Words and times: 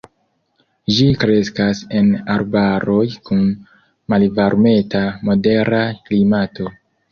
Ĝi 0.95 1.03
kreskas 1.23 1.81
en 1.99 2.09
arbaroj 2.37 3.05
kun 3.29 3.45
malvarmeta-modera 4.15 5.85
klimato. 6.11 6.71